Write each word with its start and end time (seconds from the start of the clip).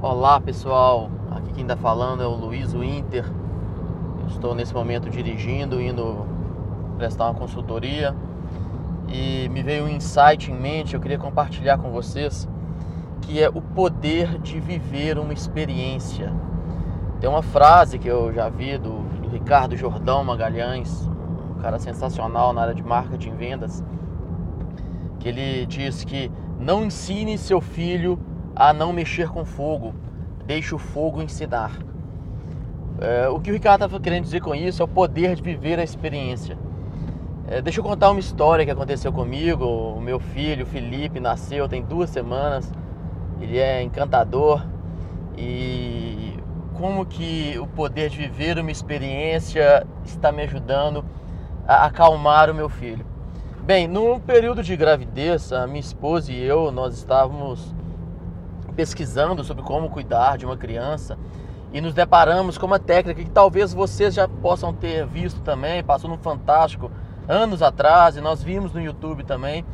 Olá 0.00 0.40
pessoal, 0.40 1.10
aqui 1.28 1.52
quem 1.54 1.62
está 1.62 1.76
falando 1.76 2.22
é 2.22 2.26
o 2.26 2.30
Luiz 2.30 2.72
Winter. 2.72 3.24
Eu 4.20 4.28
estou 4.28 4.54
nesse 4.54 4.72
momento 4.72 5.10
dirigindo, 5.10 5.80
indo 5.80 6.24
prestar 6.96 7.24
uma 7.24 7.34
consultoria 7.34 8.14
e 9.08 9.48
me 9.48 9.60
veio 9.60 9.86
um 9.86 9.88
insight 9.88 10.52
em 10.52 10.54
mente, 10.54 10.94
eu 10.94 11.00
queria 11.00 11.18
compartilhar 11.18 11.78
com 11.78 11.90
vocês, 11.90 12.48
que 13.22 13.42
é 13.42 13.48
o 13.48 13.60
poder 13.60 14.38
de 14.38 14.60
viver 14.60 15.18
uma 15.18 15.32
experiência. 15.32 16.32
Tem 17.20 17.28
uma 17.28 17.42
frase 17.42 17.98
que 17.98 18.06
eu 18.06 18.32
já 18.32 18.48
vi 18.48 18.78
do, 18.78 19.00
do 19.20 19.28
Ricardo 19.30 19.76
Jordão 19.76 20.22
Magalhães, 20.22 21.10
um 21.50 21.60
cara 21.60 21.80
sensacional 21.80 22.52
na 22.52 22.62
área 22.62 22.74
de 22.74 22.84
marketing 22.84 23.30
e 23.30 23.34
vendas, 23.34 23.84
que 25.18 25.28
ele 25.28 25.66
diz 25.66 26.04
que 26.04 26.30
não 26.56 26.84
ensine 26.84 27.36
seu 27.36 27.60
filho 27.60 28.16
a 28.58 28.72
não 28.72 28.92
mexer 28.92 29.28
com 29.28 29.44
fogo, 29.44 29.94
deixe 30.44 30.74
o 30.74 30.78
fogo 30.78 31.22
ensinar. 31.22 31.70
É, 33.00 33.28
o 33.28 33.38
que 33.38 33.50
o 33.50 33.52
Ricardo 33.54 33.84
estava 33.84 34.02
querendo 34.02 34.24
dizer 34.24 34.40
com 34.40 34.52
isso 34.52 34.82
é 34.82 34.84
o 34.84 34.88
poder 34.88 35.36
de 35.36 35.42
viver 35.42 35.78
a 35.78 35.84
experiência. 35.84 36.58
É, 37.46 37.62
deixa 37.62 37.78
eu 37.78 37.84
contar 37.84 38.10
uma 38.10 38.18
história 38.18 38.64
que 38.64 38.70
aconteceu 38.72 39.12
comigo. 39.12 39.64
O 39.64 40.00
meu 40.00 40.18
filho, 40.18 40.66
Felipe, 40.66 41.20
nasceu 41.20 41.68
tem 41.68 41.84
duas 41.84 42.10
semanas. 42.10 42.72
Ele 43.40 43.58
é 43.58 43.80
encantador 43.80 44.66
e 45.36 46.36
como 46.74 47.06
que 47.06 47.56
o 47.60 47.66
poder 47.68 48.10
de 48.10 48.18
viver 48.18 48.58
uma 48.58 48.72
experiência 48.72 49.86
está 50.04 50.32
me 50.32 50.42
ajudando 50.42 51.04
a 51.64 51.84
acalmar 51.84 52.50
o 52.50 52.54
meu 52.54 52.68
filho. 52.68 53.06
Bem, 53.62 53.86
no 53.86 54.18
período 54.18 54.64
de 54.64 54.76
gravidez, 54.76 55.52
a 55.52 55.64
minha 55.68 55.78
esposa 55.78 56.32
e 56.32 56.42
eu, 56.42 56.72
nós 56.72 56.94
estávamos 56.94 57.74
pesquisando 58.78 59.42
sobre 59.42 59.64
como 59.64 59.90
cuidar 59.90 60.38
de 60.38 60.46
uma 60.46 60.56
criança 60.56 61.18
e 61.72 61.80
nos 61.80 61.92
deparamos 61.92 62.56
com 62.56 62.64
uma 62.64 62.78
técnica 62.78 63.24
que 63.24 63.28
talvez 63.28 63.74
vocês 63.74 64.14
já 64.14 64.28
possam 64.28 64.72
ter 64.72 65.04
visto 65.04 65.40
também, 65.40 65.82
passou 65.82 66.08
no 66.08 66.16
Fantástico 66.16 66.88
anos 67.26 67.60
atrás 67.60 68.16
e 68.16 68.20
nós 68.20 68.40
vimos 68.40 68.72
no 68.72 68.80
YouTube 68.80 69.24
também, 69.24 69.64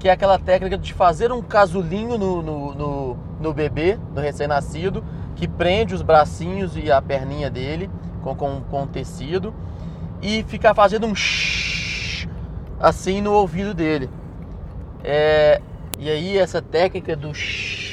que 0.00 0.08
é 0.08 0.10
aquela 0.10 0.40
técnica 0.40 0.76
de 0.76 0.92
fazer 0.92 1.30
um 1.30 1.40
casulinho 1.40 2.18
no, 2.18 2.42
no, 2.42 2.74
no, 2.74 3.16
no 3.40 3.54
bebê, 3.54 3.96
no 4.12 4.20
recém-nascido, 4.20 5.04
que 5.36 5.46
prende 5.46 5.94
os 5.94 6.02
bracinhos 6.02 6.76
e 6.76 6.90
a 6.90 7.00
perninha 7.00 7.48
dele 7.48 7.88
com, 8.24 8.34
com, 8.34 8.60
com 8.62 8.88
tecido 8.88 9.54
e 10.20 10.42
ficar 10.42 10.74
fazendo 10.74 11.06
um 11.06 11.14
shhh, 11.14 12.28
assim 12.80 13.20
no 13.20 13.34
ouvido 13.34 13.72
dele. 13.72 14.10
É, 15.04 15.62
e 15.96 16.10
aí 16.10 16.36
essa 16.36 16.60
técnica 16.60 17.14
do 17.14 17.32
shhh 17.32 17.87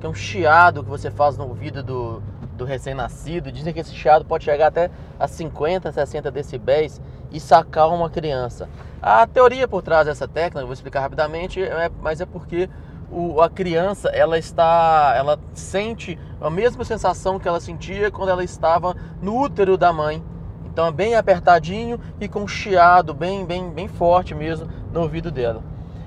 que 0.00 0.06
é 0.06 0.08
um 0.08 0.14
chiado 0.14 0.82
que 0.82 0.88
você 0.88 1.10
faz 1.10 1.36
no 1.36 1.46
ouvido 1.46 1.82
do, 1.82 2.22
do 2.56 2.64
recém-nascido. 2.64 3.52
Dizem 3.52 3.72
que 3.72 3.80
esse 3.80 3.94
chiado 3.94 4.24
pode 4.24 4.44
chegar 4.44 4.68
até 4.68 4.90
a 5.18 5.28
50, 5.28 5.92
60 5.92 6.30
decibéis 6.30 7.00
e 7.30 7.38
sacar 7.38 7.88
uma 7.90 8.08
criança. 8.08 8.68
A 9.00 9.26
teoria 9.26 9.68
por 9.68 9.82
trás 9.82 10.06
dessa 10.06 10.26
técnica, 10.26 10.64
vou 10.64 10.72
explicar 10.72 11.00
rapidamente, 11.00 11.62
é, 11.62 11.90
mas 12.00 12.20
é 12.20 12.26
porque 12.26 12.68
o, 13.10 13.40
a 13.40 13.50
criança 13.50 14.08
ela 14.08 14.38
está, 14.38 15.14
ela 15.16 15.38
sente 15.52 16.18
a 16.40 16.48
mesma 16.48 16.84
sensação 16.84 17.38
que 17.38 17.46
ela 17.46 17.60
sentia 17.60 18.10
quando 18.10 18.30
ela 18.30 18.42
estava 18.42 18.96
no 19.20 19.36
útero 19.36 19.76
da 19.76 19.92
mãe. 19.92 20.22
Então 20.64 20.86
é 20.86 20.92
bem 20.92 21.14
apertadinho 21.14 22.00
e 22.20 22.28
com 22.28 22.46
chiado 22.46 23.12
bem, 23.12 23.44
bem, 23.44 23.70
bem 23.70 23.88
forte 23.88 24.34
mesmo 24.34 24.68
no 24.92 25.00
ouvido 25.02 25.30
dela. 25.30 25.62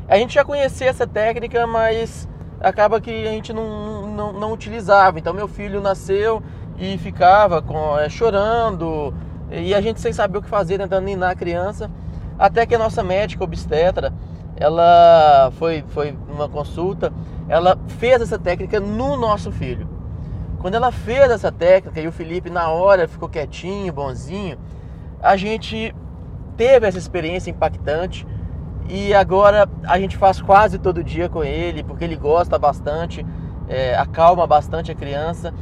A 0.07 0.17
gente 0.17 0.33
já 0.33 0.43
conhecia 0.43 0.89
essa 0.89 1.07
técnica, 1.07 1.65
mas 1.65 2.27
acaba 2.63 3.01
que 3.01 3.27
a 3.27 3.31
gente 3.31 3.51
não, 3.51 4.07
não, 4.07 4.33
não 4.33 4.53
utilizava. 4.53 5.19
Então 5.19 5.33
meu 5.33 5.47
filho 5.47 5.81
nasceu 5.81 6.41
e 6.79 6.97
ficava 6.97 7.61
com, 7.61 7.99
é, 7.99 8.09
chorando 8.09 9.13
e 9.51 9.75
a 9.75 9.81
gente 9.81 9.99
sem 9.99 10.13
saber 10.13 10.37
o 10.39 10.41
que 10.41 10.49
fazer, 10.49 10.77
tentando 10.79 11.03
ninar 11.03 11.31
a 11.31 11.35
criança. 11.35 11.91
Até 12.39 12.65
que 12.65 12.73
a 12.73 12.79
nossa 12.79 13.03
médica 13.03 13.43
obstetra, 13.43 14.11
ela 14.55 15.51
foi, 15.59 15.83
foi 15.89 16.17
numa 16.27 16.49
consulta, 16.49 17.13
ela 17.47 17.77
fez 17.99 18.21
essa 18.21 18.39
técnica 18.39 18.79
no 18.79 19.15
nosso 19.17 19.51
filho. 19.51 19.87
Quando 20.59 20.75
ela 20.75 20.91
fez 20.91 21.29
essa 21.29 21.51
técnica 21.51 21.99
e 21.99 22.07
o 22.07 22.11
Felipe 22.11 22.49
na 22.49 22.69
hora 22.69 23.07
ficou 23.07 23.27
quietinho, 23.27 23.91
bonzinho, 23.91 24.57
a 25.21 25.35
gente 25.35 25.93
teve 26.55 26.87
essa 26.87 26.97
experiência 26.97 27.51
impactante 27.51 28.25
e 28.89 29.13
agora 29.13 29.67
a 29.85 29.99
gente 29.99 30.17
faz 30.17 30.41
quase 30.41 30.77
todo 30.77 31.03
dia 31.03 31.29
com 31.29 31.43
ele, 31.43 31.83
porque 31.83 32.03
ele 32.03 32.15
gosta 32.15 32.59
bastante, 32.59 33.25
é, 33.67 33.95
acalma 33.95 34.45
bastante 34.45 34.91
a 34.91 34.95
criança. 34.95 35.53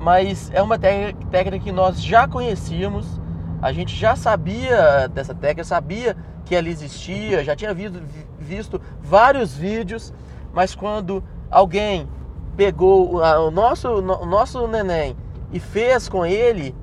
Mas 0.00 0.50
é 0.54 0.62
uma 0.62 0.78
técnica 0.78 1.58
que 1.58 1.72
nós 1.72 2.00
já 2.00 2.28
conhecíamos, 2.28 3.20
a 3.60 3.72
gente 3.72 3.94
já 3.96 4.14
sabia 4.14 5.08
dessa 5.08 5.34
técnica, 5.34 5.64
sabia 5.64 6.16
que 6.44 6.54
ela 6.54 6.68
existia, 6.68 7.42
já 7.42 7.56
tinha 7.56 7.74
visto, 7.74 8.00
visto 8.38 8.80
vários 9.02 9.56
vídeos, 9.56 10.14
mas 10.52 10.74
quando 10.74 11.22
alguém 11.50 12.08
pegou 12.56 13.16
o 13.16 13.50
nosso, 13.50 13.88
o 13.88 14.26
nosso 14.26 14.66
neném 14.68 15.16
e 15.52 15.58
fez 15.58 16.08
com 16.08 16.24
ele, 16.24 16.74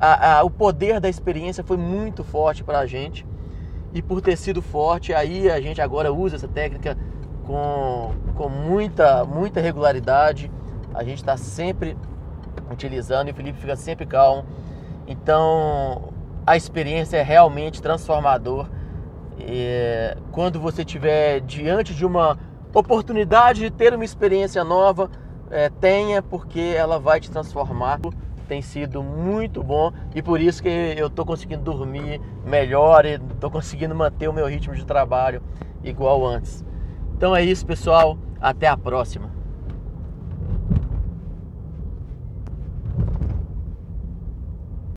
a, 0.00 0.38
a, 0.38 0.42
o 0.42 0.50
poder 0.50 0.98
da 0.98 1.08
experiência 1.08 1.62
foi 1.62 1.76
muito 1.76 2.24
forte 2.24 2.64
para 2.64 2.80
a 2.80 2.86
gente 2.86 3.24
e 3.94 4.02
por 4.02 4.20
ter 4.20 4.36
sido 4.36 4.60
forte, 4.60 5.14
aí 5.14 5.48
a 5.48 5.60
gente 5.60 5.80
agora 5.80 6.12
usa 6.12 6.34
essa 6.34 6.48
técnica 6.48 6.98
com, 7.44 8.10
com 8.34 8.48
muita, 8.48 9.24
muita 9.24 9.60
regularidade. 9.60 10.50
A 10.92 11.04
gente 11.04 11.18
está 11.18 11.36
sempre 11.36 11.96
utilizando 12.70 13.28
e 13.28 13.30
o 13.30 13.34
Felipe 13.34 13.58
fica 13.58 13.76
sempre 13.76 14.04
calmo. 14.04 14.44
Então 15.06 16.12
a 16.44 16.56
experiência 16.56 17.18
é 17.18 17.22
realmente 17.22 17.80
transformador. 17.80 18.68
E, 19.38 20.16
quando 20.32 20.58
você 20.58 20.82
estiver 20.82 21.40
diante 21.40 21.94
de 21.94 22.04
uma 22.04 22.36
oportunidade 22.74 23.60
de 23.60 23.70
ter 23.70 23.94
uma 23.94 24.04
experiência 24.04 24.64
nova, 24.64 25.08
é, 25.50 25.68
tenha, 25.68 26.20
porque 26.20 26.74
ela 26.76 26.98
vai 26.98 27.20
te 27.20 27.30
transformar 27.30 28.00
tem 28.44 28.62
sido 28.62 29.02
muito 29.02 29.62
bom 29.62 29.92
e 30.14 30.22
por 30.22 30.40
isso 30.40 30.62
que 30.62 30.68
eu 30.68 31.08
estou 31.08 31.24
conseguindo 31.24 31.62
dormir 31.62 32.20
melhor 32.44 33.04
e 33.04 33.14
estou 33.14 33.50
conseguindo 33.50 33.94
manter 33.94 34.28
o 34.28 34.32
meu 34.32 34.46
ritmo 34.46 34.74
de 34.74 34.84
trabalho 34.84 35.42
igual 35.82 36.26
antes. 36.26 36.64
Então 37.16 37.34
é 37.34 37.42
isso, 37.42 37.64
pessoal. 37.64 38.18
Até 38.40 38.68
a 38.68 38.76
próxima. 38.76 39.30